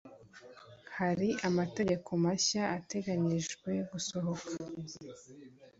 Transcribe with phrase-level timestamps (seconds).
[0.97, 4.51] Hari amategeko mashya ateganyijwe gusohoka